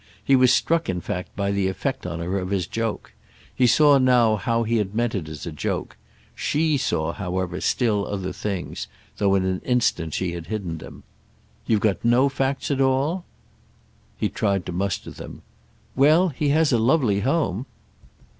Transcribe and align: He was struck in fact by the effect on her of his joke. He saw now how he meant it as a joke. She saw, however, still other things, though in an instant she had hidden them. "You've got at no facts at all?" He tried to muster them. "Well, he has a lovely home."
He 0.25 0.35
was 0.35 0.51
struck 0.51 0.89
in 0.89 0.99
fact 0.99 1.35
by 1.35 1.51
the 1.51 1.67
effect 1.67 2.07
on 2.07 2.21
her 2.21 2.39
of 2.39 2.49
his 2.49 2.65
joke. 2.65 3.13
He 3.53 3.67
saw 3.67 3.99
now 3.99 4.35
how 4.35 4.63
he 4.63 4.83
meant 4.83 5.13
it 5.13 5.29
as 5.29 5.45
a 5.45 5.51
joke. 5.51 5.95
She 6.33 6.75
saw, 6.75 7.13
however, 7.13 7.61
still 7.61 8.07
other 8.07 8.33
things, 8.33 8.87
though 9.17 9.35
in 9.35 9.45
an 9.45 9.61
instant 9.63 10.15
she 10.15 10.31
had 10.31 10.47
hidden 10.47 10.79
them. 10.79 11.03
"You've 11.67 11.81
got 11.81 11.97
at 11.97 12.05
no 12.05 12.29
facts 12.29 12.71
at 12.71 12.81
all?" 12.81 13.25
He 14.17 14.27
tried 14.27 14.65
to 14.65 14.71
muster 14.71 15.11
them. 15.11 15.43
"Well, 15.95 16.29
he 16.29 16.49
has 16.49 16.73
a 16.73 16.79
lovely 16.79 17.19
home." 17.19 17.67